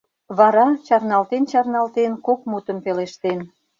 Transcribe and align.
Вара, 0.37 0.67
чарналтен-чарналтен, 0.85 2.11
кок 2.25 2.39
мутым 2.49 2.77
пелештен: 2.85 3.39